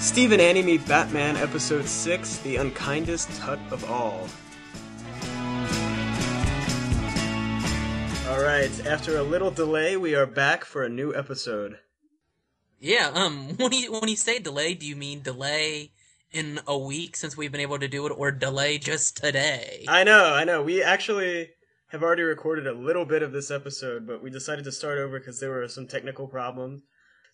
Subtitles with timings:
[0.00, 4.26] Steve and Andy meet Batman, Episode 6 The Unkindest Tut of All.
[8.26, 11.78] Alright, after a little delay, we are back for a new episode.
[12.78, 15.92] Yeah, um, when you when you say delay, do you mean delay
[16.32, 19.84] in a week since we've been able to do it, or delay just today?
[19.86, 20.62] I know, I know.
[20.62, 21.50] We actually
[21.88, 25.18] have already recorded a little bit of this episode, but we decided to start over
[25.18, 26.80] because there were some technical problems.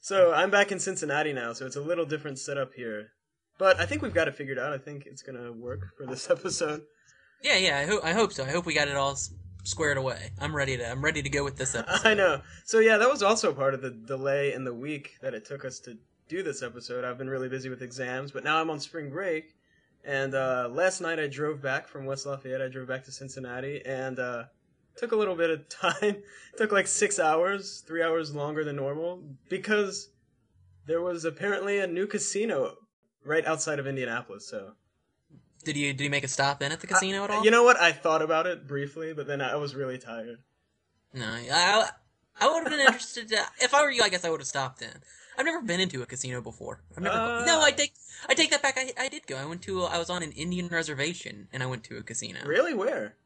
[0.01, 3.09] So I'm back in Cincinnati now, so it's a little different setup here.
[3.59, 4.73] But I think we've got it figured out.
[4.73, 6.83] I think it's gonna work for this episode.
[7.43, 8.45] Yeah, yeah, I hope I hope so.
[8.45, 9.33] I hope we got it all s-
[9.65, 10.31] squared away.
[10.41, 12.07] I'm ready to I'm ready to go with this episode.
[12.07, 12.41] I know.
[12.65, 15.65] So yeah, that was also part of the delay in the week that it took
[15.65, 15.97] us to
[16.29, 17.05] do this episode.
[17.05, 19.55] I've been really busy with exams, but now I'm on spring break.
[20.05, 22.63] And uh, last night I drove back from West Lafayette.
[22.63, 24.45] I drove back to Cincinnati, and uh,
[24.97, 26.23] took a little bit of time.
[26.57, 30.09] took like six hours, three hours longer than normal, because
[30.87, 32.75] there was apparently a new casino
[33.25, 34.49] right outside of Indianapolis.
[34.49, 34.73] So
[35.65, 37.45] Did you did you make a stop in at the casino at all?
[37.45, 37.79] you know what?
[37.79, 40.39] I thought about it briefly, but then I was really tired.
[41.13, 41.89] No, I
[42.41, 43.29] I would have been interested.
[43.29, 44.91] To, if I were you, I guess I would have stopped in.
[45.39, 46.81] I've never been into a casino before.
[46.97, 47.17] I've never.
[47.17, 47.93] Uh, no, I take
[48.29, 48.79] I take that back.
[48.79, 49.37] I I did go.
[49.37, 49.83] I went to.
[49.85, 52.41] I was on an Indian reservation and I went to a casino.
[52.47, 52.75] Really?
[52.75, 53.17] Where?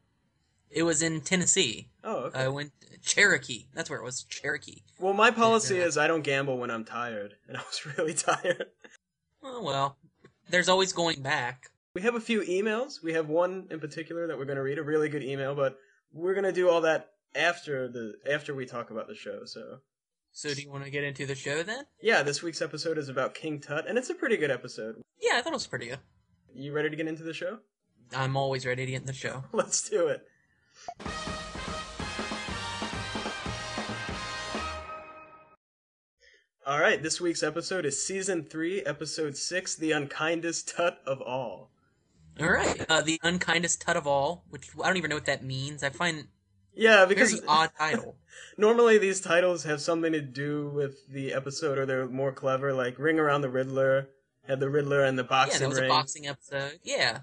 [0.71, 1.89] It was in Tennessee.
[2.05, 2.41] Oh, uh, okay.
[2.41, 3.67] I went Cherokee.
[3.75, 4.23] That's where it was.
[4.25, 4.83] Cherokee.
[4.99, 5.85] Well, my policy Yeah.
[5.85, 8.67] Uh, is I don't gamble when I'm tired, and I was really tired.
[9.43, 9.97] Oh well.
[10.49, 11.71] There's always going back.
[11.95, 13.03] We have a few emails.
[13.03, 15.77] We have one in particular that we're going to read, a really good email, but
[16.13, 19.45] we're going to do all that after the after we talk about the show.
[19.45, 19.79] So,
[20.33, 21.85] So do you want to get into the show then?
[22.03, 24.97] yeah, this week's episode is about King Tut, and it's a pretty good episode.
[25.21, 26.01] Yeah, I thought it was pretty good.
[26.53, 27.59] You ready to get into the show?
[28.17, 29.45] I'm always ready to get in the show.
[29.53, 30.23] Let's do it.
[36.67, 41.71] All right, this week's episode is season 3, episode 6, The Unkindest Tut of All.
[42.39, 42.85] All right.
[42.89, 45.83] Uh, the unkindest tut of all, which I don't even know what that means.
[45.83, 46.29] I find
[46.75, 48.17] Yeah, a very because odd title.
[48.57, 52.99] normally these titles have something to do with the episode or they're more clever like
[52.99, 54.09] ring around the riddler
[54.47, 55.55] had the riddler and the boxing.
[55.55, 56.79] yeah, there was ring a boxing episode.
[56.83, 57.19] Yeah,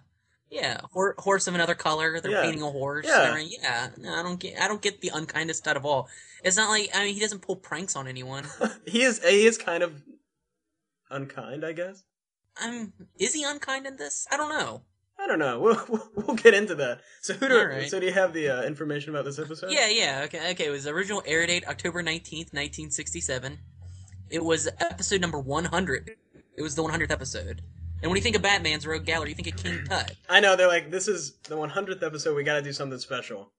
[0.50, 0.80] yeah.
[0.91, 2.19] Hor- horse of another color.
[2.22, 2.41] They're Yeah.
[2.44, 3.06] painting a horse.
[3.08, 3.38] Yeah.
[3.38, 3.90] Yeah.
[3.97, 4.59] No, I don't get.
[4.62, 6.09] I don't get the unkindest Tut of all.
[6.44, 8.46] It's not like I mean he doesn't pull pranks on anyone.
[8.85, 10.02] he is he is kind of
[11.09, 12.03] unkind i guess
[12.59, 12.91] I'm.
[13.19, 14.25] Is he unkind in this?
[14.31, 14.81] I don't know.
[15.19, 17.90] i don't know we'll, we'll, we'll get into that so who do right.
[17.90, 20.22] so do you have the uh, information about this episode Yeah, yeah.
[20.25, 20.66] Okay, okay.
[20.66, 23.59] It was original air date October nineteenth, nineteen sixty-seven.
[24.29, 26.12] It was episode number one hundred.
[26.58, 27.62] It was the one hundredth episode.
[28.02, 30.56] And when you think of Batman's Rogue Gallery, you think of King Tut, i know
[30.56, 33.52] they're like this is the 100th episode we gotta do something special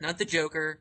[0.00, 0.80] not the Joker,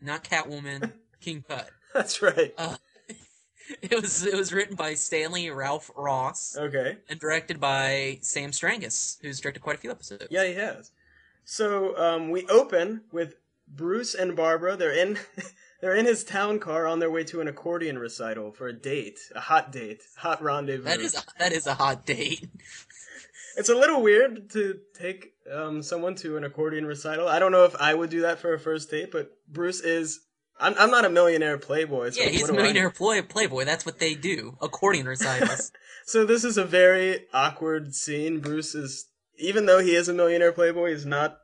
[0.00, 1.68] not Catwoman, King Tut.
[1.94, 2.76] that's right Uh,
[3.82, 9.18] it was it was written by Stanley Ralph Ross okay and directed by Sam Strangis,
[9.22, 10.26] who's directed quite a few episodes.
[10.30, 10.90] Yeah, he has.
[11.44, 13.34] So um, we open with
[13.68, 14.76] Bruce and Barbara.
[14.76, 15.18] They're in
[15.82, 19.18] they're in his town car on their way to an accordion recital for a date,
[19.34, 20.84] a hot date, hot rendezvous.
[20.84, 22.48] That is a, that is a hot date.
[23.54, 27.28] It's a little weird to take um, someone to an accordion recital.
[27.28, 30.20] I don't know if I would do that for a first date, but Bruce is.
[30.58, 32.12] I'm, I'm not a millionaire playboy.
[32.12, 33.66] So yeah, he's a millionaire play, playboy.
[33.66, 34.56] That's what they do.
[34.62, 35.70] Accordion recitals.
[36.06, 38.40] So this is a very awkward scene.
[38.40, 41.38] Bruce is, even though he is a millionaire playboy, he's not.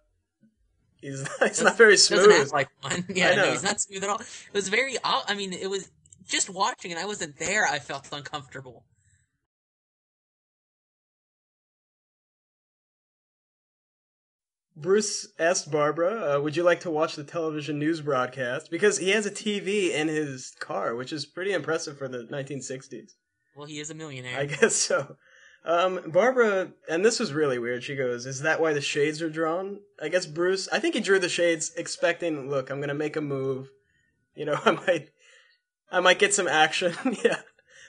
[1.01, 2.41] He's not, he's not very Doesn't smooth.
[2.43, 3.05] act like one.
[3.15, 4.21] Yeah, no, he's not smooth at all.
[4.21, 4.97] It was very.
[5.05, 5.91] I mean, it was
[6.27, 7.67] just watching, and I wasn't there.
[7.67, 8.85] I felt uncomfortable.
[14.77, 19.11] Bruce asked Barbara, uh, "Would you like to watch the television news broadcast?" Because he
[19.11, 23.15] has a TV in his car, which is pretty impressive for the 1960s.
[23.57, 24.39] Well, he is a millionaire.
[24.39, 25.17] I guess so.
[25.65, 27.83] Um, Barbara, and this was really weird.
[27.85, 30.69] She goes, "Is that why the shades are drawn?" I guess Bruce.
[30.73, 33.71] I think he drew the shades, expecting, "Look, I'm gonna make a move.
[34.35, 35.11] You know, I might,
[35.91, 37.41] I might get some action." yeah.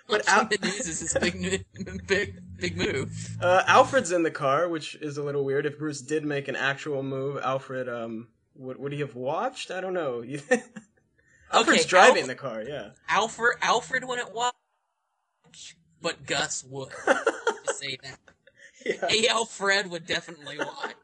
[0.07, 1.63] But Al- is his big,
[2.07, 3.11] big, big move.
[3.39, 5.67] Uh, Alfred's in the car, which is a little weird.
[5.67, 9.69] If Bruce did make an actual move, Alfred, um, would would he have watched?
[9.69, 10.23] I don't know.
[11.51, 12.89] Alfred's Okay, driving Alf- the car, yeah.
[13.07, 14.53] Alfred, Alfred wouldn't watch,
[16.01, 16.89] but Gus would.
[17.79, 18.19] Say that.
[18.85, 19.07] yeah.
[19.07, 20.95] Hey, Alfred would definitely watch.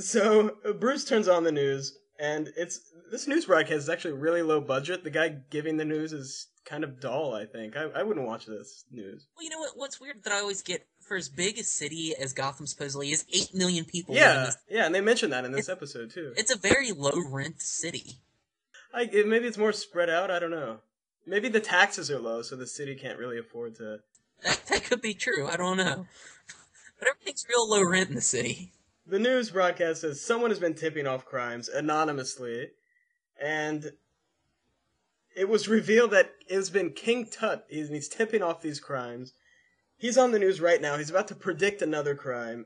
[0.00, 2.80] So uh, Bruce turns on the news, and it's
[3.10, 5.04] this news broadcast is actually really low budget.
[5.04, 7.34] The guy giving the news is kind of dull.
[7.34, 9.26] I think I, I wouldn't watch this news.
[9.36, 9.72] Well, you know what?
[9.76, 13.24] What's weird that I always get for as big a city as Gotham supposedly is,
[13.32, 14.14] eight million people.
[14.14, 16.32] Yeah, yeah, and they mentioned that in this episode too.
[16.36, 18.18] it's a very low rent city.
[18.92, 20.30] I, maybe it's more spread out.
[20.30, 20.78] I don't know.
[21.26, 23.98] Maybe the taxes are low, so the city can't really afford to
[24.44, 25.46] That, that could be true.
[25.48, 26.06] I don't know.
[26.98, 28.72] But everything's real low rent in the city.
[29.06, 32.70] The news broadcast says someone has been tipping off crimes anonymously,
[33.38, 33.92] and
[35.36, 37.66] it was revealed that it's been King Tut.
[37.68, 39.34] He's, he's tipping off these crimes.
[39.98, 40.96] He's on the news right now.
[40.96, 42.64] He's about to predict another crime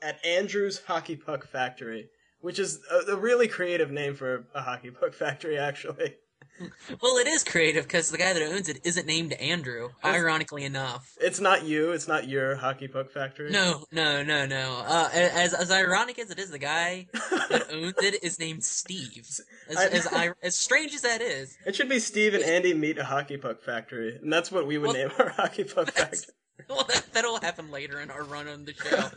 [0.00, 2.08] at Andrew's Hockey Puck Factory,
[2.40, 6.14] which is a, a really creative name for a hockey puck factory, actually.
[7.02, 9.88] Well, it is creative because the guy that owns it isn't named Andrew.
[10.04, 11.14] Ironically enough.
[11.20, 11.90] It's not you.
[11.92, 13.50] It's not your hockey puck factory.
[13.50, 14.84] No, no, no, no.
[14.86, 17.08] Uh, as as ironic as it is, the guy
[17.50, 19.26] that owns it is named Steve.
[19.68, 22.74] As I- as, I, as strange as that is, It should be Steve and Andy
[22.74, 25.90] meet a hockey puck factory, and that's what we would Well, name our hockey puck
[25.90, 26.34] factory.
[26.68, 29.08] well, that, that'll happen later in our run on the show.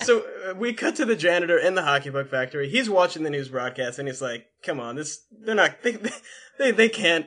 [0.00, 2.68] So uh, we cut to the janitor in the hockey puck factory.
[2.68, 5.98] He's watching the news broadcast, and he's like, "Come on, this they're not they
[6.58, 7.26] they, they can't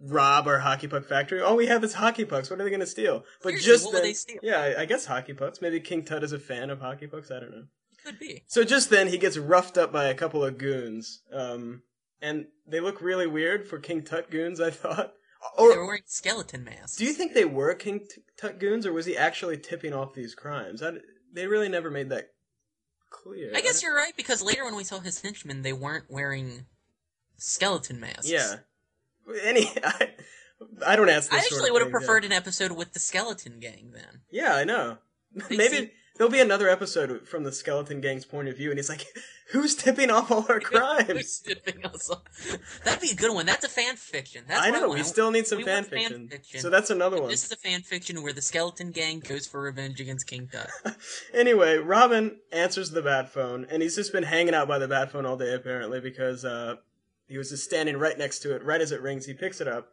[0.00, 1.40] rob our hockey puck factory.
[1.40, 2.50] All we have is hockey pucks.
[2.50, 4.38] What are they going to steal?" But Seriously, just then, they steal?
[4.42, 5.60] yeah, I, I guess hockey pucks.
[5.60, 7.30] Maybe King Tut is a fan of hockey pucks.
[7.30, 7.64] I don't know.
[8.04, 8.44] Could be.
[8.46, 11.82] So just then, he gets roughed up by a couple of goons, um,
[12.22, 14.60] and they look really weird for King Tut goons.
[14.60, 15.14] I thought.
[15.58, 16.96] They were wearing skeleton masks.
[16.96, 18.06] do you think they were King
[18.36, 20.82] Tut goons, or was he actually tipping off these crimes?
[20.82, 20.92] I,
[21.36, 22.30] they really never made that
[23.10, 23.52] clear.
[23.54, 26.66] I guess you're right because later when we saw his henchmen, they weren't wearing
[27.36, 28.28] skeleton masks.
[28.28, 28.56] Yeah.
[29.42, 30.10] Any, I,
[30.84, 31.30] I don't ask.
[31.30, 34.22] This I sort actually of would have preferred an episode with the skeleton gang then.
[34.30, 34.98] Yeah, I know.
[35.50, 38.88] Maybe seem- there'll be another episode from the skeleton gang's point of view, and he's
[38.88, 39.06] like,
[39.52, 42.22] "Who's tipping off all our crimes?" Who's tipping us off?
[42.84, 43.46] That'd be a good one.
[43.46, 44.44] That's a fan fiction.
[44.48, 44.88] That's I know.
[44.88, 44.98] want.
[44.98, 46.28] We still need some we fan want fan fiction.
[46.28, 46.60] fiction.
[46.60, 47.30] So that's another one.
[47.30, 50.70] This is a fan fiction where the skeleton gang goes for revenge against King Tut.
[51.34, 55.12] anyway, Robin answers the bat phone, and he's just been hanging out by the bat
[55.12, 56.76] phone all day apparently because uh,
[57.28, 58.64] he was just standing right next to it.
[58.64, 59.88] Right as it rings, he picks it up.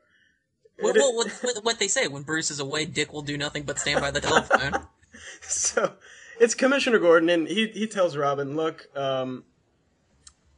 [0.82, 3.78] Well, well, what- what they say when Bruce is away, Dick will do nothing but
[3.78, 4.88] stand by the telephone.
[5.42, 5.94] so
[6.40, 9.44] it's Commissioner Gordon, and he he tells Robin, "Look, um,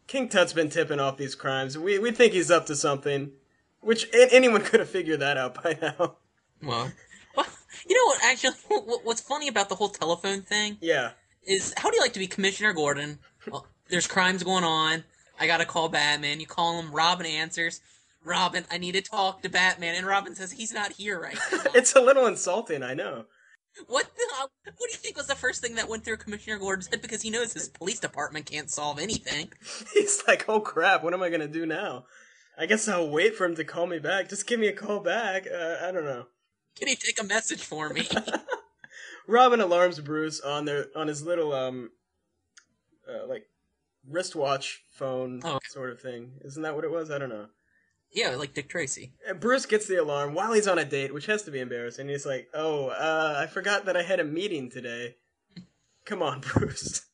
[0.08, 1.78] King Tut's been tipping off these crimes.
[1.78, 3.32] We we think he's up to something,
[3.82, 6.16] which a- anyone could have figured that out by now."
[6.64, 6.92] well,
[7.36, 7.46] well,
[7.88, 8.24] you know what?
[8.24, 11.12] Actually, what, what's funny about the whole telephone thing Yeah,
[11.44, 13.20] is how do you like to be Commissioner Gordon?
[13.50, 15.04] Well, there's crimes going on.
[15.40, 16.40] I gotta call Batman.
[16.40, 16.92] You call him.
[16.92, 17.82] Robin answers.
[18.24, 21.60] Robin, I need to talk to Batman, and Robin says he's not here right now.
[21.76, 23.26] it's a little insulting, I know.
[23.88, 26.88] What the, what do you think was the first thing that went through Commissioner Gordon's
[26.88, 27.02] head?
[27.02, 29.52] Because he knows his police department can't solve anything.
[29.94, 32.06] He's like, "Oh crap, what am I gonna do now?"
[32.58, 34.30] I guess I'll wait for him to call me back.
[34.30, 35.46] Just give me a call back.
[35.46, 36.28] Uh, I don't know.
[36.78, 38.08] Can he take a message for me?
[39.28, 41.90] Robin alarms Bruce on their on his little um,
[43.10, 43.46] uh, like
[44.10, 45.68] wristwatch phone Oh, okay.
[45.70, 46.32] sort of thing.
[46.46, 47.12] Isn't that what it was?
[47.12, 47.48] I don't know.
[48.16, 49.12] Yeah, like Dick Tracy.
[49.40, 52.08] Bruce gets the alarm while he's on a date, which has to be embarrassing.
[52.08, 55.18] He's like, "Oh, uh, I forgot that I had a meeting today."
[56.06, 57.06] Come on, Bruce.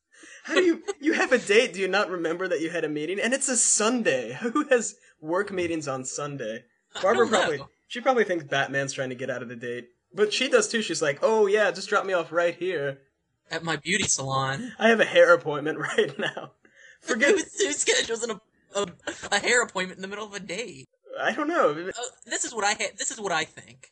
[0.43, 1.73] How do you you have a date?
[1.73, 3.19] Do you not remember that you had a meeting?
[3.19, 4.33] And it's a Sunday.
[4.41, 6.65] Who has work meetings on Sunday?
[7.01, 7.31] Barbara know.
[7.31, 10.67] probably she probably thinks Batman's trying to get out of the date, but she does
[10.67, 10.83] too.
[10.83, 12.99] She's like, "Oh yeah, just drop me off right here.
[13.49, 14.71] At my beauty salon.
[14.77, 16.51] I have a hair appointment right now."
[17.01, 17.29] Forget.
[17.31, 18.39] who, who schedules an,
[18.75, 18.87] a,
[19.31, 20.85] a hair appointment in the middle of a day.
[21.19, 21.71] I don't know.
[21.71, 21.91] Uh,
[22.25, 23.91] this is what I ha- this is what I think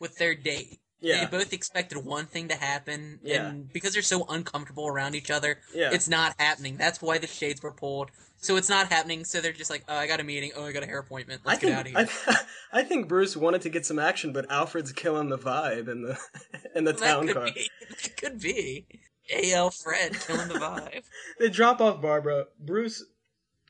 [0.00, 0.78] with their date.
[1.00, 1.24] Yeah.
[1.24, 3.46] They both expected one thing to happen, Yeah.
[3.48, 5.90] and because they're so uncomfortable around each other, Yeah.
[5.92, 6.76] it's not happening.
[6.76, 8.10] That's why the shades were pulled.
[8.40, 9.24] So it's not happening.
[9.24, 10.52] So they're just like, "Oh, I got a meeting.
[10.56, 11.42] Oh, I got a hair appointment.
[11.44, 12.36] Let's think get out of here." I,
[12.80, 16.18] I think Bruce wanted to get some action, but Alfred's killing the vibe in the
[16.76, 17.46] in the that town car.
[17.46, 17.68] be.
[18.02, 18.86] That could be.
[19.30, 19.70] A.L.
[19.70, 21.02] Fred killing the vibe.
[21.38, 22.46] They drop off Barbara.
[22.58, 23.04] Bruce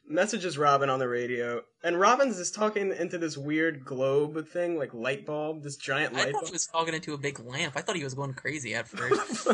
[0.08, 4.92] messages Robin on the radio, and Robin's just talking into this weird globe thing, like
[4.94, 6.46] light bulb, this giant light I thought bulb.
[6.46, 7.74] he was talking into a big lamp.
[7.76, 9.46] I thought he was going crazy at first.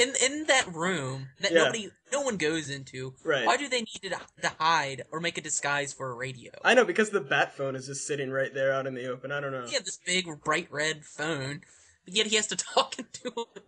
[0.00, 1.64] In in that room that Yeah.
[1.64, 3.14] nobody, no one goes into.
[3.24, 3.44] Right.
[3.46, 6.50] Why do they need to, to hide or make a disguise for a radio?
[6.64, 9.30] I know because the bat phone is just sitting right there out in the open.
[9.30, 9.66] I don't know.
[9.66, 11.60] He had this big bright red phone,
[12.06, 13.60] but yet he has to talk into a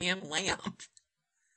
[0.00, 0.82] damn lamp.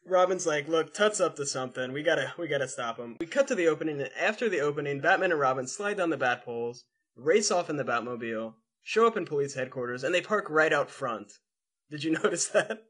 [0.05, 1.93] Robin's like, "Look, Tut's up to something.
[1.93, 5.00] We gotta, we gotta stop him." We cut to the opening, and after the opening,
[5.00, 6.83] Batman and Robin slide down the bat poles,
[7.15, 10.89] race off in the Batmobile, show up in police headquarters, and they park right out
[10.89, 11.31] front.
[11.89, 12.83] Did you notice that?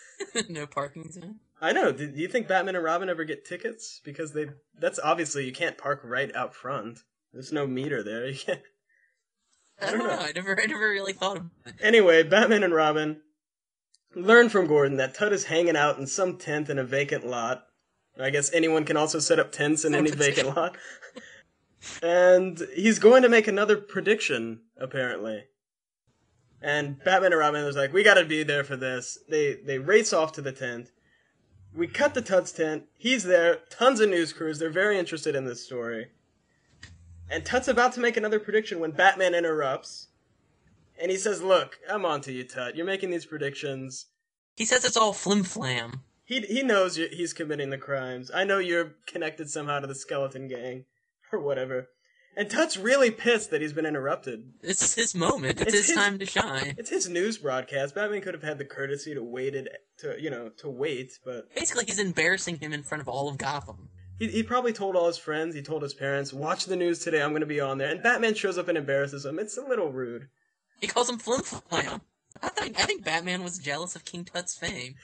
[0.48, 1.36] no parking zone.
[1.60, 1.92] I know.
[1.92, 4.00] Do, you think Batman and Robin ever get tickets?
[4.04, 4.46] Because they,
[4.78, 7.00] that's obviously you can't park right out front.
[7.32, 8.28] There's no meter there.
[8.28, 8.62] You can't.
[9.80, 10.22] I don't ah, know.
[10.22, 11.74] I never, I never really thought of it.
[11.80, 13.20] Anyway, Batman and Robin
[14.14, 17.64] learn from Gordon that Tut is hanging out in some tent in a vacant lot.
[18.20, 20.76] I guess anyone can also set up tents in any vacant lot.
[22.02, 25.44] And he's going to make another prediction, apparently.
[26.60, 29.78] And Batman and Robin was like, "We got to be there for this." They they
[29.78, 30.90] race off to the tent.
[31.72, 32.86] We cut to Tut's tent.
[32.96, 33.60] He's there.
[33.70, 34.58] Tons of news crews.
[34.58, 36.08] They're very interested in this story.
[37.30, 40.07] And Tut's about to make another prediction when Batman interrupts.
[41.00, 42.76] And he says, Look, I'm on to you, Tut.
[42.76, 44.06] You're making these predictions.
[44.56, 46.02] He says it's all flim flam.
[46.24, 48.30] He, he knows he's committing the crimes.
[48.34, 50.84] I know you're connected somehow to the skeleton gang.
[51.32, 51.88] Or whatever.
[52.38, 54.50] And Tut's really pissed that he's been interrupted.
[54.62, 55.60] It's his moment.
[55.60, 56.74] It's, It's his, his- time to shine.
[56.78, 57.94] It's his news broadcast.
[57.94, 61.84] Batman could have had the courtesy to waited to you know to wait, but Basically,
[61.84, 63.90] he's embarrassing him in front of all of Gotham.
[64.18, 65.54] he, he probably told all his friends.
[65.54, 67.20] He told his parents, "Watch the news today.
[67.20, 69.38] I'm going to be on there." And Batman shows up and embarrasses him.
[69.38, 70.28] It's a little rude.
[70.80, 72.00] He calls him flim flam.
[72.42, 74.94] I think I think Batman was jealous of King Tut's fame.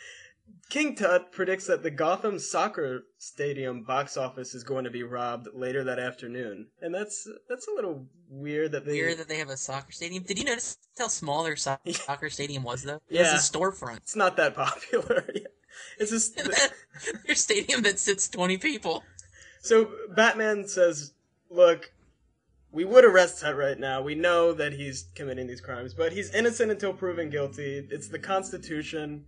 [0.70, 5.48] King Tut predicts that the Gotham Soccer Stadium box office is going to be robbed
[5.52, 8.92] later that afternoon, and that's that's a little weird that they.
[8.92, 10.22] Weird that they have a soccer stadium.
[10.22, 12.96] Did you notice how small their so- soccer stadium was, though?
[13.08, 13.32] It Yeah.
[13.32, 13.98] was a storefront.
[13.98, 15.24] It's not that popular.
[15.98, 16.36] it's just
[17.26, 19.02] Their stadium that sits 20 people.
[19.60, 21.12] so Batman says,
[21.50, 21.90] "Look,
[22.74, 24.02] we would arrest Tut right now.
[24.02, 27.86] We know that he's committing these crimes, but he's innocent until proven guilty.
[27.90, 29.26] It's the Constitution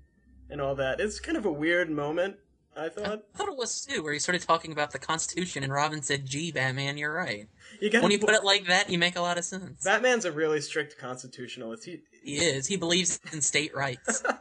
[0.50, 1.00] and all that.
[1.00, 2.36] It's kind of a weird moment."
[2.78, 5.72] I thought I thought it was too, where he started talking about the Constitution, and
[5.72, 7.48] Robin said, "Gee, Batman, you're right."
[7.80, 9.82] you When you put it like that, you make a lot of sense.
[9.82, 11.84] Batman's a really strict constitutionalist.
[11.86, 12.66] He, He is.
[12.66, 14.22] He believes in state rights.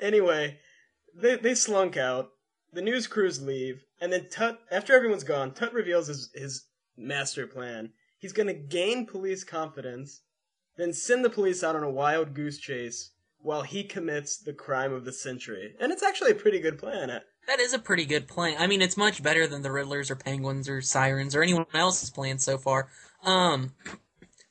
[0.00, 0.58] Anyway,
[1.14, 2.30] they they slunk out.
[2.72, 6.64] The news crews leave, and then Tut, after everyone's gone, Tut reveals his his
[6.96, 7.92] master plan.
[8.22, 10.20] He's gonna gain police confidence,
[10.76, 13.10] then send the police out on a wild goose chase
[13.40, 15.74] while he commits the crime of the century.
[15.80, 17.20] And it's actually a pretty good plan.
[17.48, 18.54] That is a pretty good plan.
[18.60, 22.10] I mean, it's much better than the Riddlers or Penguins or Sirens or anyone else's
[22.10, 22.88] plan so far.
[23.24, 23.74] Um,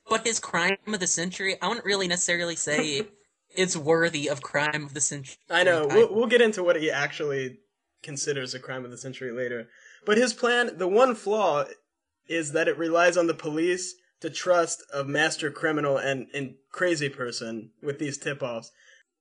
[0.10, 3.08] but his crime of the century, I wouldn't really necessarily say
[3.56, 5.38] it's worthy of crime of the century.
[5.50, 5.88] I know.
[5.88, 7.60] We'll, we'll get into what he actually
[8.04, 9.70] considers a crime of the century later.
[10.06, 11.66] But his plan, the one flaw
[12.28, 17.10] is that it relies on the police to trust a master criminal and, and crazy
[17.10, 18.72] person with these tip offs.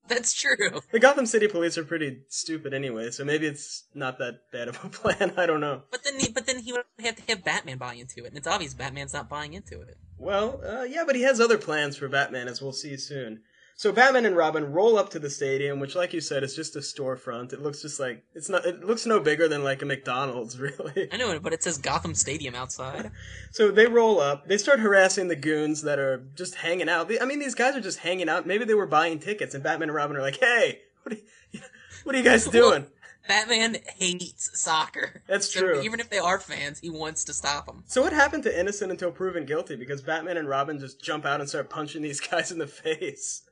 [0.08, 0.80] That's true.
[0.90, 4.84] The Gotham City police are pretty stupid anyway, so maybe it's not that bad of
[4.84, 5.34] a plan.
[5.36, 5.82] I don't know.
[5.90, 8.36] But then, he, but then he would have to have Batman buy into it, and
[8.36, 9.96] it's obvious Batman's not buying into it.
[10.18, 13.42] Well, uh, yeah, but he has other plans for Batman, as we'll see soon.
[13.80, 16.76] So Batman and Robin roll up to the stadium, which, like you said, is just
[16.76, 17.54] a storefront.
[17.54, 18.66] It looks just like it's not.
[18.66, 21.08] It looks no bigger than like a McDonald's, really.
[21.10, 23.10] I know, but it says Gotham Stadium outside.
[23.52, 24.46] So they roll up.
[24.46, 27.10] They start harassing the goons that are just hanging out.
[27.22, 28.46] I mean, these guys are just hanging out.
[28.46, 31.18] Maybe they were buying tickets, and Batman and Robin are like, "Hey, what are
[31.50, 31.60] you,
[32.04, 32.84] what are you guys doing?"
[33.26, 35.22] Batman hates soccer.
[35.26, 35.80] That's So true.
[35.80, 37.84] even if they are fans, he wants to stop them.
[37.86, 39.76] So what happened to innocent until proven guilty?
[39.76, 43.44] Because Batman and Robin just jump out and start punching these guys in the face.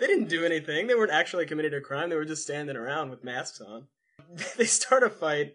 [0.00, 0.86] They didn't do anything.
[0.86, 2.10] They weren't actually committed a crime.
[2.10, 3.86] They were just standing around with masks on.
[4.56, 5.52] they start a fight,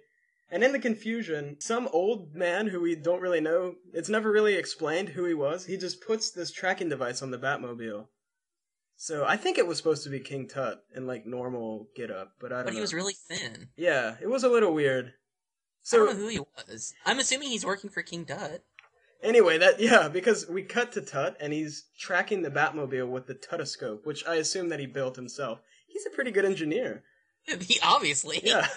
[0.51, 4.55] and in the confusion, some old man who we don't really know, it's never really
[4.55, 8.07] explained who he was, he just puts this tracking device on the Batmobile.
[8.95, 12.33] So I think it was supposed to be King Tut in like normal get up,
[12.39, 12.75] but I don't But know.
[12.77, 13.69] he was really thin.
[13.77, 15.13] yeah, it was a little weird.
[15.81, 16.93] So, I don't know who he was.
[17.05, 18.61] I'm assuming he's working for King Tut.
[19.21, 23.35] Anyway, that yeah, because we cut to Tut and he's tracking the Batmobile with the
[23.35, 25.59] Tutoscope, which I assume that he built himself.
[25.87, 27.03] He's a pretty good engineer.
[27.61, 28.41] He obviously.
[28.43, 28.67] Yeah.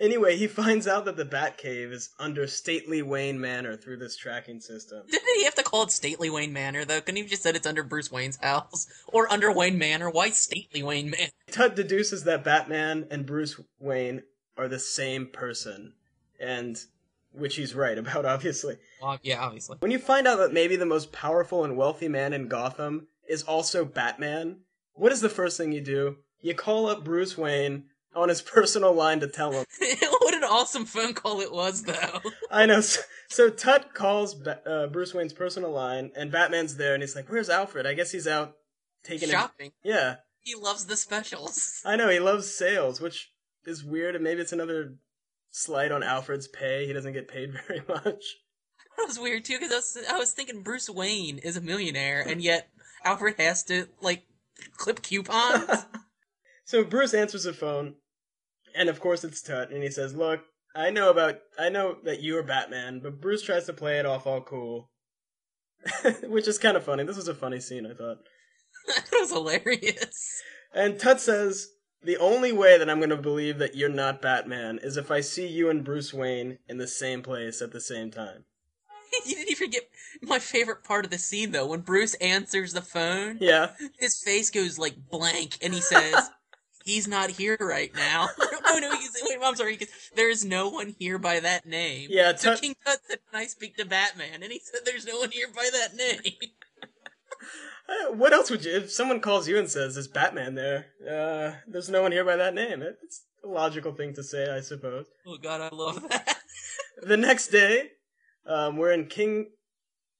[0.00, 4.60] Anyway, he finds out that the Batcave is under Stately Wayne Manor through this tracking
[4.60, 5.02] system.
[5.10, 7.00] Didn't he have to call it Stately Wayne Manor though?
[7.00, 10.08] Couldn't he have just said it's under Bruce Wayne's house or under Wayne Manor?
[10.08, 11.30] Why Stately Wayne Manor?
[11.50, 14.22] Tut deduces that Batman and Bruce Wayne
[14.56, 15.94] are the same person,
[16.40, 16.80] and
[17.38, 18.76] which he's right about, obviously.
[19.02, 19.76] Well, yeah, obviously.
[19.80, 23.42] When you find out that maybe the most powerful and wealthy man in Gotham is
[23.42, 24.60] also Batman,
[24.94, 26.16] what is the first thing you do?
[26.40, 29.64] You call up Bruce Wayne on his personal line to tell him.
[29.78, 32.20] what an awesome phone call it was, though.
[32.50, 32.80] I know.
[32.80, 37.14] So, so Tut calls ba- uh, Bruce Wayne's personal line, and Batman's there, and he's
[37.14, 37.86] like, "Where's Alfred?
[37.86, 38.54] I guess he's out
[39.04, 39.72] taking a Shopping.
[39.84, 41.82] Yeah, He loves the specials.
[41.84, 42.08] I know.
[42.08, 43.30] He loves sales, which
[43.66, 44.94] is weird, and maybe it's another
[45.50, 46.86] slight on Alfred's pay.
[46.86, 48.36] He doesn't get paid very much.
[48.96, 52.20] That was weird too, because I was, I was thinking Bruce Wayne is a millionaire,
[52.20, 52.68] and yet
[53.04, 54.24] Alfred has to like
[54.76, 55.84] clip coupons.
[56.64, 57.94] So Bruce answers the phone,
[58.76, 60.40] and of course it's Tut, and he says, "Look,
[60.76, 64.04] I know about, I know that you are Batman, but Bruce tries to play it
[64.04, 64.90] off all cool."
[66.24, 67.04] Which is kind of funny.
[67.04, 68.18] This was a funny scene, I thought.
[68.86, 70.42] it was hilarious.
[70.74, 71.68] And Tut says,
[72.02, 75.20] The only way that I'm going to believe that you're not Batman is if I
[75.20, 78.44] see you and Bruce Wayne in the same place at the same time.
[79.26, 79.88] you didn't even get
[80.22, 81.66] my favorite part of the scene though.
[81.66, 83.70] When Bruce answers the phone, Yeah.
[83.98, 86.30] his face goes like blank, and he says,
[86.84, 88.28] "He's not here right now."
[88.66, 89.72] no, no, he's, wait, I'm sorry.
[89.72, 92.08] He goes, There's no one here by that name.
[92.10, 95.18] Yeah, So King Tut said, "Can I speak to Batman?" And he said, "There's no
[95.18, 96.32] one here by that name."
[97.88, 100.86] Uh, What else would you, if someone calls you and says, is Batman there?
[101.02, 102.82] Uh, there's no one here by that name.
[102.82, 105.06] It's a logical thing to say, I suppose.
[105.26, 106.36] oh God, I love that.
[107.00, 107.90] The next day,
[108.44, 109.50] um, we're in King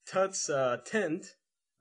[0.07, 1.25] Tut's, uh, tent.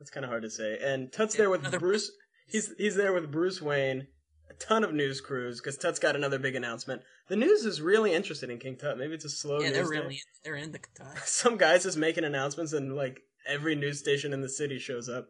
[0.00, 0.76] That's kind of hard to say.
[0.82, 2.10] And Tut's there with Another- Bruce.
[2.48, 4.08] He's, he's there with Bruce Wayne.
[4.50, 7.02] A ton of news crews, because Tut's got another big announcement.
[7.28, 8.98] The news is really interested in King Tut.
[8.98, 9.90] Maybe it's a slow yeah, news they're day.
[10.00, 11.18] really they're in the Tut.
[11.24, 15.28] some guys just making announcements and like every news station in the city shows up.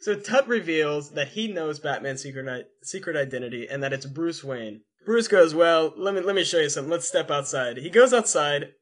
[0.00, 4.82] So Tut reveals that he knows Batman's secret secret identity and that it's Bruce Wayne.
[5.04, 6.90] Bruce goes, "Well, let me let me show you something.
[6.90, 8.72] Let's step outside." He goes outside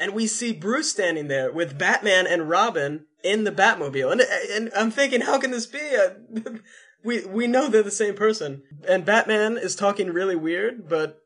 [0.00, 4.12] and we see Bruce standing there with Batman and Robin in the Batmobile.
[4.12, 5.78] And and I'm thinking, how can this be?
[5.96, 6.50] Uh,
[7.04, 8.62] we we know they're the same person.
[8.88, 11.18] And Batman is talking really weird, but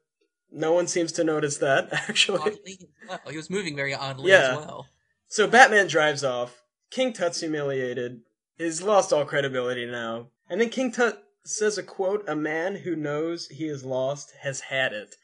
[0.51, 2.41] no one seems to notice that actually.
[2.41, 3.21] Oddly, well.
[3.31, 4.53] he was moving very oddly Yeah.
[4.53, 4.87] as well.
[5.29, 6.63] So Batman drives off.
[6.91, 8.21] King Tut's humiliated.
[8.63, 10.29] He's lost all credibility now.
[10.49, 14.61] And then King Tut says a quote, a man who knows he is lost has
[14.61, 15.17] had it.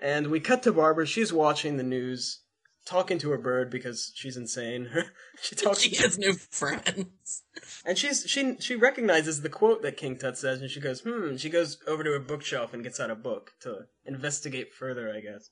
[0.00, 1.06] And we cut to Barbara.
[1.06, 2.40] She's watching the news,
[2.86, 4.88] talking to her bird because she's insane.
[5.42, 7.42] she talks She has no friends.
[7.84, 11.36] and she's she she recognizes the quote that King Tut says and she goes, "Hmm."
[11.36, 15.20] She goes over to her bookshelf and gets out a book to investigate further, I
[15.20, 15.50] guess.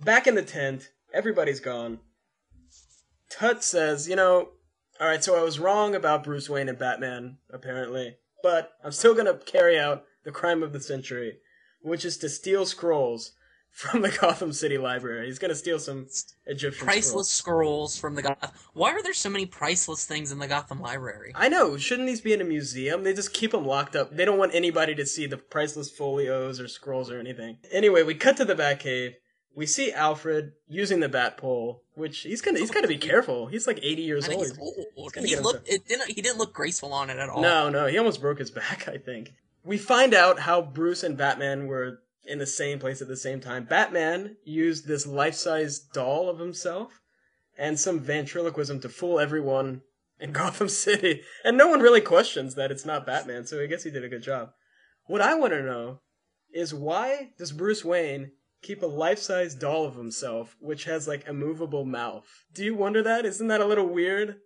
[0.00, 2.00] Back in the tent, everybody's gone.
[3.28, 4.48] Tut says, "You know,
[5.00, 9.14] all right, so I was wrong about Bruce Wayne and Batman apparently, but I'm still
[9.14, 11.38] going to carry out the crime of the century,
[11.80, 13.32] which is to steal scrolls
[13.70, 15.26] from the Gotham City Library.
[15.26, 16.06] He's going to steal some
[16.46, 17.94] Egyptian Priceless scrolls.
[17.94, 18.50] scrolls from the Gotham.
[18.74, 21.32] Why are there so many priceless things in the Gotham Library?
[21.34, 21.76] I know.
[21.76, 23.04] Shouldn't these be in a museum?
[23.04, 24.14] They just keep them locked up.
[24.14, 27.58] They don't want anybody to see the priceless folios or scrolls or anything.
[27.70, 29.14] Anyway, we cut to the Batcave.
[29.54, 33.46] We see Alfred using the bat pole, which he's gonna he's got to be careful.
[33.46, 34.42] He's like 80 years old.
[34.42, 35.12] he's old.
[35.12, 35.68] gonna He looked.
[35.68, 36.10] It didn't.
[36.10, 37.42] He didn't look graceful on it at all.
[37.42, 38.88] No, no, he almost broke his back.
[38.88, 39.32] I think.
[39.64, 43.40] We find out how Bruce and Batman were in the same place at the same
[43.40, 43.64] time.
[43.64, 47.00] Batman used this life-size doll of himself
[47.58, 49.82] and some ventriloquism to fool everyone
[50.18, 53.46] in Gotham City, and no one really questions that it's not Batman.
[53.46, 54.52] So I guess he did a good job.
[55.06, 56.00] What I want to know
[56.52, 61.32] is why does Bruce Wayne keep a life-size doll of himself which has like a
[61.32, 62.26] movable mouth?
[62.52, 63.24] Do you wonder that?
[63.24, 64.36] Isn't that a little weird?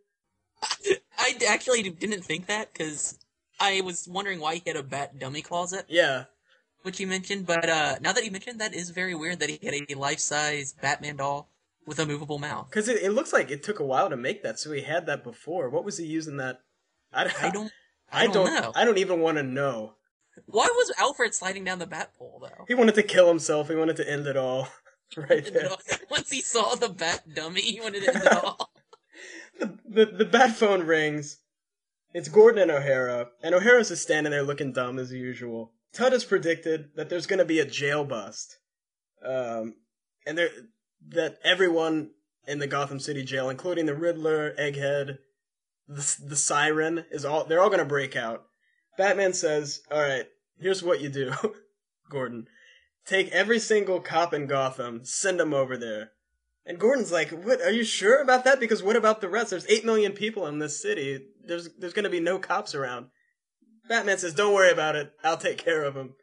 [1.18, 3.18] I actually didn't think that because
[3.60, 6.24] I was wondering why he had a bat dummy closet, Yeah.
[6.82, 7.46] which you mentioned.
[7.46, 10.74] But uh, now that you mentioned, that is very weird that he had a life-size
[10.80, 11.50] Batman doll
[11.86, 12.68] with a movable mouth.
[12.70, 15.06] Because it, it looks like it took a while to make that, so he had
[15.06, 15.68] that before.
[15.68, 16.60] What was he using that?
[17.12, 17.70] I, I don't.
[18.12, 18.46] I I don't.
[18.46, 18.72] don't know.
[18.74, 19.94] I don't even want to know.
[20.46, 22.64] Why was Alfred sliding down the bat pole though?
[22.66, 23.68] He wanted to kill himself.
[23.68, 24.68] He wanted to end it all.
[25.16, 25.70] right there.
[26.10, 28.70] Once he saw the bat dummy, he wanted to end it all.
[29.58, 31.38] the, the the bat phone rings.
[32.12, 35.72] It's Gordon and O'Hara, and O'Hara's just standing there looking dumb as usual.
[35.92, 38.58] Tut has predicted that there's going to be a jail bust,
[39.24, 39.74] um,
[40.26, 40.50] and there
[41.08, 42.10] that everyone
[42.46, 45.18] in the Gotham City jail, including the Riddler, Egghead,
[45.88, 48.44] the the Siren, is all they're all going to break out.
[48.96, 50.26] Batman says, "All right,
[50.58, 51.32] here's what you do,
[52.10, 52.48] Gordon.
[53.06, 56.12] Take every single cop in Gotham, send them over there."
[56.66, 57.60] And Gordon's like, "What?
[57.60, 58.60] Are you sure about that?
[58.60, 59.50] Because what about the rest?
[59.50, 61.26] There's eight million people in this city.
[61.44, 63.08] There's there's going to be no cops around."
[63.88, 65.12] Batman says, "Don't worry about it.
[65.22, 66.14] I'll take care of him."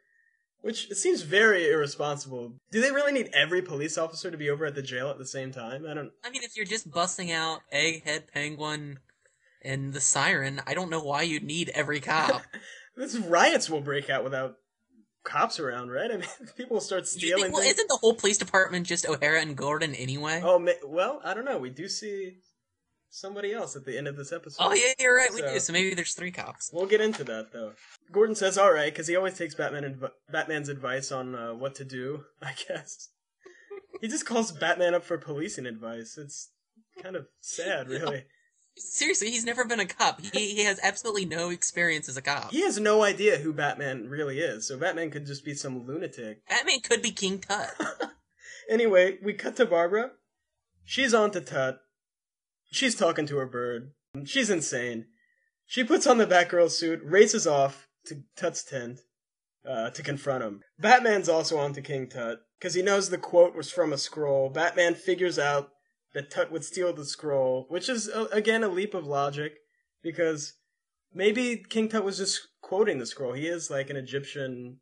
[0.62, 2.54] Which it seems very irresponsible.
[2.70, 5.26] Do they really need every police officer to be over at the jail at the
[5.26, 5.84] same time?
[5.88, 6.12] I don't.
[6.24, 9.00] I mean, if you're just busting out Egghead, Penguin,
[9.64, 12.42] and the Siren, I don't know why you'd need every cop.
[12.94, 14.56] This riots will break out without
[15.24, 16.10] cops around, right?
[16.10, 19.40] I mean, people will start stealing think- well, isn't the whole police department just O'Hara
[19.40, 20.42] and Gordon anyway?
[20.44, 21.56] Oh, ma- well, I don't know.
[21.56, 22.40] We do see
[23.08, 24.62] somebody else at the end of this episode.
[24.62, 25.30] Oh, yeah, you're right.
[25.32, 25.60] We So- do.
[25.60, 26.68] So maybe there's three cops.
[26.70, 27.72] We'll get into that though.
[28.12, 31.74] Gordon says, "All right," because he always takes Batman adv- Batman's advice on uh, what
[31.76, 32.24] to do.
[32.42, 33.08] I guess
[34.02, 36.18] he just calls Batman up for policing advice.
[36.18, 36.50] It's
[37.02, 38.24] kind of sad, really.
[38.76, 40.20] Seriously, he's never been a cop.
[40.20, 42.50] He he has absolutely no experience as a cop.
[42.50, 46.46] He has no idea who Batman really is, so Batman could just be some lunatic.
[46.48, 47.70] Batman could be King Tut.
[48.68, 50.12] Anyway, we cut to Barbara.
[50.84, 51.80] She's on to Tut.
[52.70, 53.90] She's talking to her bird.
[54.24, 55.06] She's insane.
[55.66, 59.00] She puts on the Batgirl suit, races off to Tut's tent
[59.68, 60.60] uh, to confront him.
[60.78, 64.48] Batman's also on to King Tut because he knows the quote was from a scroll.
[64.48, 65.70] Batman figures out
[66.14, 69.54] that Tut would steal the scroll, which is uh, again a leap of logic
[70.02, 70.54] because
[71.14, 73.32] maybe King Tut was just quoting the scroll.
[73.32, 74.78] He is like an Egyptian.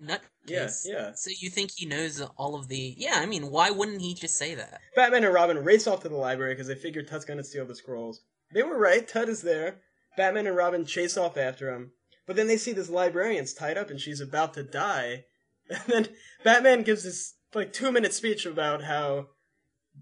[0.00, 0.22] Nut.
[0.46, 1.10] Yeah, yeah.
[1.14, 2.94] So you think he knows all of the?
[2.96, 4.80] Yeah, I mean, why wouldn't he just say that?
[4.94, 7.74] Batman and Robin race off to the library because they figure Tut's gonna steal the
[7.74, 8.22] scrolls.
[8.52, 9.06] They were right.
[9.06, 9.80] Tut is there.
[10.16, 11.92] Batman and Robin chase off after him,
[12.26, 15.24] but then they see this librarian's tied up and she's about to die.
[15.70, 16.08] And then
[16.44, 19.26] Batman gives this like two minute speech about how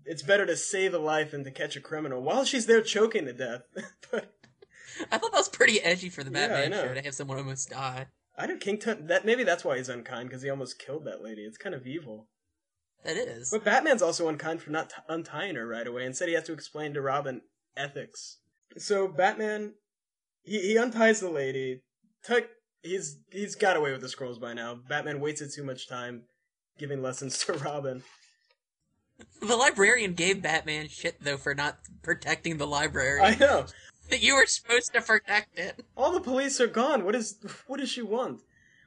[0.05, 3.27] it's better to save a life than to catch a criminal while she's there choking
[3.27, 3.63] to death.
[4.11, 4.35] but
[5.11, 6.83] I thought that was pretty edgy for the Batman know.
[6.83, 8.07] show to have someone almost die.
[8.39, 9.09] I know King Tut.
[9.09, 11.43] That maybe that's why he's unkind because he almost killed that lady.
[11.43, 12.29] It's kind of evil.
[13.05, 13.51] That is.
[13.51, 16.05] But Batman's also unkind for not t- untying her right away.
[16.05, 17.43] Instead, he has to explain to Robin
[17.77, 18.39] ethics.
[18.79, 19.75] So Batman,
[20.43, 21.83] he, he unties the lady.
[22.25, 22.49] Tut,
[22.83, 24.75] he's he's got away with the scrolls by now.
[24.75, 26.25] Batman wasted too much time
[26.79, 28.03] giving lessons to Robin.
[29.41, 33.21] The librarian gave Batman shit though for not protecting the library.
[33.21, 33.67] I know.
[34.11, 35.85] You were supposed to protect it.
[35.97, 37.05] All the police are gone.
[37.05, 38.41] What is what does she want?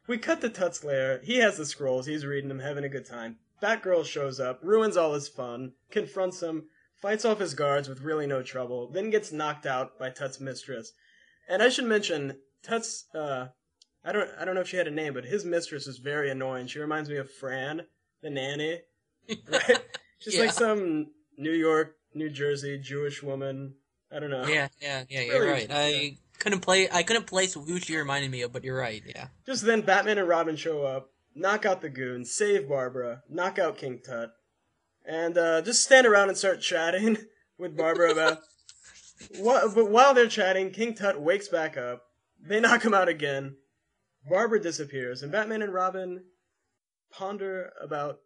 [0.08, 1.20] We cut to Tut's lair.
[1.24, 2.08] He has the scrolls.
[2.08, 3.38] He's reading them, having a good time.
[3.62, 8.26] Batgirl shows up, ruins all his fun, confronts him, fights off his guards with really
[8.26, 10.94] no trouble, then gets knocked out by Tut's mistress.
[11.48, 13.06] And I should mention Tut's.
[13.14, 13.48] Uh,
[14.04, 14.30] I don't.
[14.40, 16.68] I don't know if she had a name, but his mistress is very annoying.
[16.68, 17.84] She reminds me of Fran,
[18.22, 18.82] the nanny.
[19.48, 19.80] Right?
[20.20, 20.42] She's Yeah.
[20.42, 23.76] like some New York, New Jersey Jewish woman.
[24.12, 24.46] I don't know.
[24.48, 25.22] Yeah, yeah, yeah.
[25.22, 25.72] You're right.
[25.72, 26.10] I yeah.
[26.40, 26.90] couldn't play.
[26.92, 29.04] I couldn't place who she reminded me of, but you're right.
[29.06, 29.28] Yeah.
[29.46, 33.78] Just then, Batman and Robin show up, knock out the goon, save Barbara, knock out
[33.78, 34.32] King Tut,
[35.06, 37.18] and uh, just stand around and start chatting
[37.58, 38.40] with Barbara about.
[39.38, 42.04] what, but while they're chatting, King Tut wakes back up.
[42.42, 43.58] They knock him out again.
[44.28, 46.24] Barbara disappears, and Batman and Robin
[47.12, 48.20] ponder about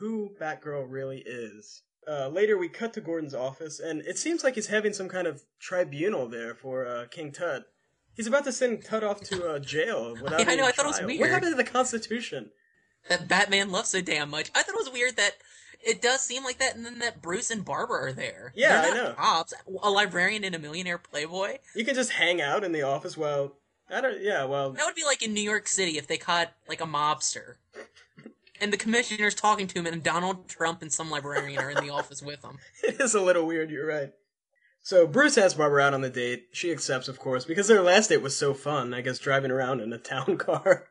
[0.00, 1.82] who Batgirl really is.
[2.08, 5.26] Uh, later, we cut to Gordon's office, and it seems like he's having some kind
[5.26, 7.64] of tribunal there for uh, King Tut.
[8.14, 10.86] He's about to send Tut off to uh, jail without Yeah, I know, I thought
[10.86, 11.18] it was trial.
[11.18, 12.50] What happened to the Constitution?
[13.08, 14.50] That Batman loves so damn much.
[14.54, 15.32] I thought it was weird that
[15.82, 18.52] it does seem like that, and then that Bruce and Barbara are there.
[18.56, 19.12] Yeah, They're I know.
[19.12, 21.58] Cops, a librarian and a millionaire playboy.
[21.74, 23.56] You can just hang out in the office while
[23.90, 24.22] I don't.
[24.22, 26.86] Yeah, well, That would be like in New York City if they caught like a
[26.86, 27.54] mobster,
[28.60, 31.92] and the commissioner's talking to him, and Donald Trump and some librarian are in the
[31.92, 32.58] office with him.
[32.82, 33.70] it is a little weird.
[33.70, 34.10] You're right.
[34.82, 36.48] So Bruce asks Barbara out on the date.
[36.52, 38.94] She accepts, of course, because their last date was so fun.
[38.94, 40.88] I guess driving around in a town car.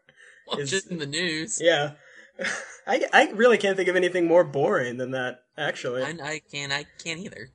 [0.47, 1.59] Well, Is- just in the news.
[1.61, 1.93] yeah,
[2.87, 5.41] I I really can't think of anything more boring than that.
[5.57, 6.71] Actually, I, I can't.
[6.71, 7.49] I can't either.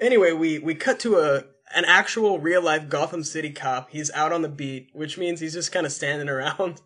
[0.00, 3.90] Anyway, we we cut to a an actual real life Gotham City cop.
[3.90, 6.80] He's out on the beat, which means he's just kind of standing around.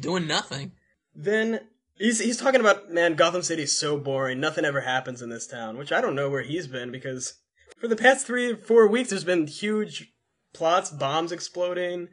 [0.00, 0.72] Doing nothing.
[1.14, 1.60] then
[1.98, 4.40] he's he's talking about man, Gotham City's so boring.
[4.40, 7.34] Nothing ever happens in this town, which I don't know where he's been because
[7.78, 10.12] for the past three four weeks there's been huge
[10.54, 12.08] plots, bombs exploding,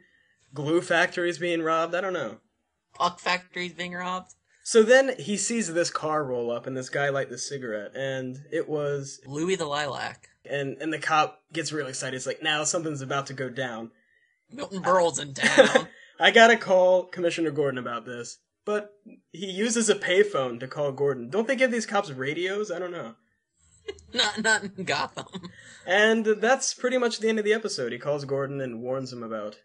[0.52, 1.94] glue factories being robbed.
[1.94, 2.38] I don't know.
[2.94, 4.32] Puck factories being robbed.
[4.66, 8.38] So then he sees this car roll up and this guy light the cigarette, and
[8.50, 10.28] it was Louis the Lilac.
[10.48, 12.16] and and the cop gets really excited.
[12.16, 13.90] It's like now something's about to go down.
[14.50, 15.88] Milton Berle's in town.
[16.18, 18.38] I gotta call Commissioner Gordon about this.
[18.64, 18.92] But
[19.32, 21.28] he uses a payphone to call Gordon.
[21.28, 22.70] Don't they give these cops radios?
[22.70, 23.14] I don't know.
[24.14, 25.26] not not in Gotham.
[25.86, 27.92] And that's pretty much the end of the episode.
[27.92, 29.56] He calls Gordon and warns him about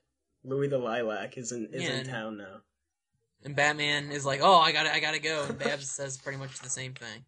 [0.43, 2.61] Louis the Lilac is in is Yeah, in town now.
[3.45, 6.59] And Batman is like, "Oh, I gotta, I gotta go." And Babs says pretty much
[6.59, 7.23] the same thing.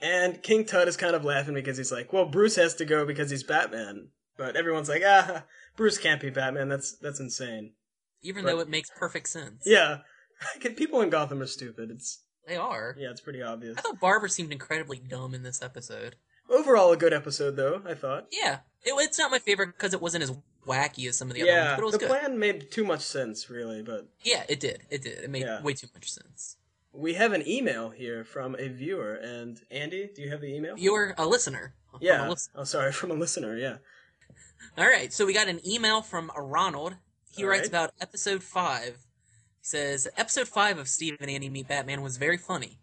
[0.00, 3.06] And King Tut is kind of laughing because he's like, "Well, Bruce has to go
[3.06, 5.44] because he's Batman." But everyone's like, "Ah,
[5.76, 6.68] Bruce can't be Batman.
[6.68, 7.74] That's that's insane."
[8.22, 8.52] Even Right.
[8.56, 9.62] though it makes perfect sense.
[9.64, 9.98] Yeah,
[10.76, 11.90] people in Gotham are stupid.
[11.90, 12.94] It's They are.
[12.98, 13.76] yeah, it's pretty obvious.
[13.78, 16.16] I thought Barbara seemed incredibly dumb in this episode.
[16.50, 17.82] Overall, a good episode though.
[17.86, 18.26] I thought.
[18.32, 20.32] Yeah, it, it's not my favorite because it wasn't as
[20.66, 22.08] wacky as some of the other ones, Yeah, but it was the good.
[22.10, 23.82] plan made too much sense, really.
[23.82, 24.82] But Yeah, it did.
[24.90, 25.18] It did.
[25.24, 25.62] It made Yeah.
[25.62, 26.56] way too much sense.
[26.94, 30.76] we have an email here from a viewer, and Andy, do you have the email?
[30.76, 31.74] You were a listener.
[32.00, 32.28] yeah.
[32.28, 33.56] A lis- Oh, sorry, from a listener.
[33.56, 33.78] Yeah.
[34.76, 36.96] All right, so we got an email from Ronald.
[37.34, 37.68] He All writes right.
[37.68, 38.98] about episode five.
[39.62, 42.78] He says episode five of Steve and Andy Meet Batman was very funny.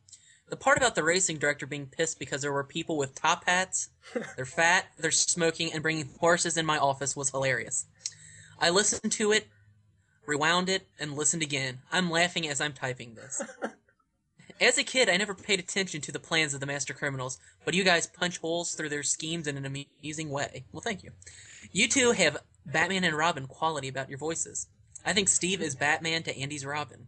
[0.47, 3.89] The part about the racing director being pissed because there were people with top hats,
[4.37, 7.85] they're fat, they're smoking, and bringing horses in my office was hilarious.
[8.61, 9.47] I listened to it,
[10.25, 11.79] rewound it, and listened again.
[11.91, 13.41] I'm laughing as I'm typing this.
[14.61, 17.73] As a kid, I never paid attention to the plans of the master criminals, but
[17.73, 20.65] you guys punch holes through their schemes in an amusing way.
[20.71, 21.11] Well, thank you.
[21.71, 24.67] You two have Batman and Robin quality about your voices.
[25.05, 27.07] I think Steve is Batman to Andy's Robin.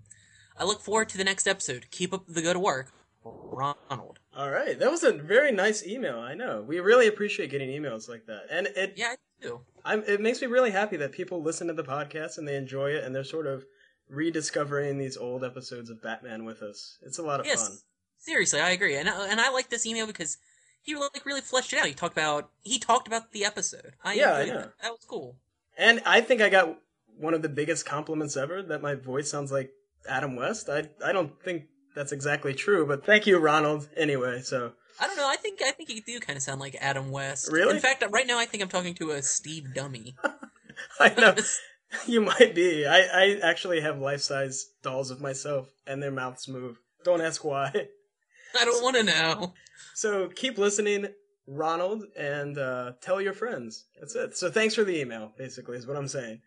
[0.58, 1.88] I look forward to the next episode.
[1.92, 2.92] Keep up the good work.
[3.24, 4.20] Ronald.
[4.36, 6.20] All right, that was a very nice email.
[6.20, 9.62] I know we really appreciate getting emails like that, and it Yeah, I do.
[9.86, 12.92] I'm, it makes me really happy that people listen to the podcast and they enjoy
[12.92, 13.66] it, and they're sort of
[14.10, 16.98] rediscovering these old episodes of Batman with us.
[17.04, 17.78] It's a lot of Yes, fun.
[18.18, 20.38] seriously, I agree, and I- and I like this email because
[20.82, 21.86] he like really fleshed it out.
[21.88, 23.94] He talked about he talked about the episode.
[24.04, 24.54] I Yeah, I know.
[24.56, 24.74] That.
[24.82, 25.36] that was cool.
[25.78, 26.78] And I think I got
[27.22, 29.72] one of the biggest compliments ever that my voice sounds like
[30.10, 30.70] Adam West.
[30.70, 31.64] I I don't think
[31.96, 33.90] that's exactly true, but thank you, Ronald.
[33.96, 35.30] Anyway, so I don't know.
[35.30, 37.50] I think I think you do kind of sound like Adam West.
[37.52, 37.76] Really?
[37.76, 40.16] In fact, right now I think I'm talking to a Steve Dummy.
[41.00, 41.36] I know
[42.08, 42.86] you might be.
[42.86, 46.78] I I actually have life size dolls of myself, and their mouths move.
[47.04, 47.72] Don't ask why.
[48.60, 49.54] I don't want to know.
[49.96, 51.08] So keep listening,
[51.48, 53.86] Ronald, and uh, tell your friends.
[54.00, 54.38] That's it.
[54.38, 55.32] So thanks for the email.
[55.38, 56.42] Basically, is what I'm saying.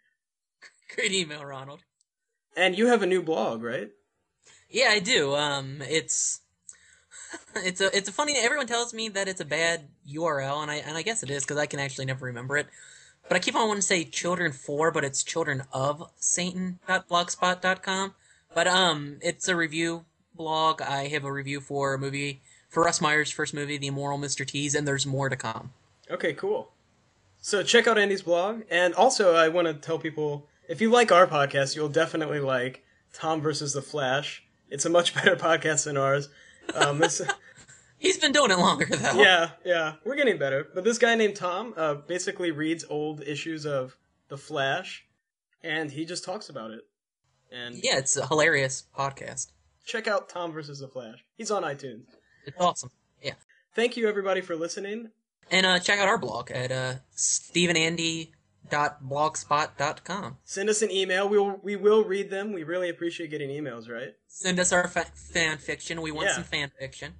[0.95, 1.81] Great email, Ronald.
[2.57, 3.91] And you have a new blog, right?
[4.69, 5.35] Yeah, I do.
[5.35, 6.41] Um, it's
[7.57, 8.35] it's a it's a funny.
[8.37, 11.45] Everyone tells me that it's a bad URL, and I and I guess it is
[11.45, 12.67] because I can actually never remember it.
[13.29, 18.15] But I keep on wanting to say children for, but it's children of Satan.blogspot.com.
[18.55, 20.83] But um, it's a review blog.
[20.83, 24.47] I have a review for a movie for Russ Meyer's first movie, The Immoral Mr.
[24.47, 25.73] Teas, and there's more to come.
[26.11, 26.71] Okay, cool.
[27.41, 31.13] So check out Andy's blog, and also I want to tell people if you like
[31.13, 34.43] our podcast, you'll definitely like Tom versus the Flash.
[34.71, 36.29] It's a much better podcast than ours.
[36.75, 37.21] Um, this,
[37.99, 39.21] He's been doing it longer though.
[39.23, 40.67] yeah, yeah, we're getting better.
[40.75, 43.97] But this guy named Tom uh, basically reads old issues of
[44.29, 45.07] the Flash,
[45.63, 46.81] and he just talks about it.
[47.53, 49.49] And yeah, it's a hilarious podcast.
[49.87, 51.25] check out Tom versus the Flash.
[51.37, 52.05] He's on iTunes.
[52.47, 52.91] It's awesome.
[53.23, 53.35] Yeah.
[53.75, 55.11] Thank you everybody for listening.
[55.51, 56.95] And uh, check out our blog at uh,
[58.69, 60.39] stephenandy.blogspot.com.
[60.45, 61.29] Send us an email.
[61.29, 62.53] We will we will read them.
[62.53, 64.15] We really appreciate getting emails, right?
[64.29, 66.03] Send us our fa- fan fiction.
[66.03, 66.35] We want Yeah.
[66.35, 67.15] some fan fiction.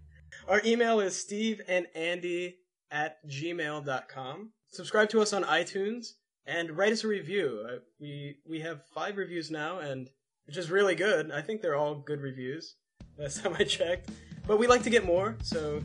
[0.49, 2.57] Our email is steve and andy
[2.91, 4.51] at gmail.com.
[4.71, 6.13] Subscribe to us on iTunes
[6.47, 7.65] and write us a review.
[7.69, 10.11] Uh, we we have five reviews now, and
[10.47, 11.31] which is really good.
[11.31, 12.77] I think they're all good reviews.
[13.17, 14.11] Last time I checked,
[14.47, 15.37] but we like to get more.
[15.43, 15.83] So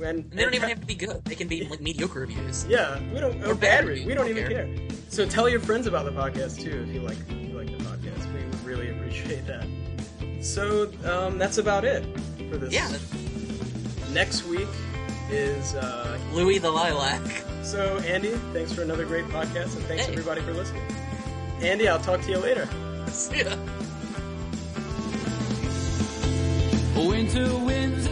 [0.00, 1.24] when And they don't even have to be good.
[1.24, 2.64] They can be like mediocre reviews.
[2.66, 4.06] yeah, we don't or, Or bad bad reviews.
[4.06, 4.98] reviews, We don't don't even care.
[5.10, 7.84] So tell your friends about the podcast too if you like if you like the
[7.84, 8.32] podcast.
[8.34, 9.66] We would really appreciate that.
[10.42, 12.04] So um, that's about it
[12.50, 12.72] for this.
[12.72, 12.88] Yeah,
[14.12, 14.68] Next week
[15.30, 17.20] is uh, Louis the Lilac.
[17.62, 18.30] so Andy.
[18.52, 20.12] Thanks for another great podcast, and thanks Hey.
[20.12, 20.82] everybody for listening.
[21.60, 22.68] Andy, I'll talk to you later.
[23.08, 23.54] See ya.
[26.96, 28.02] Winter wind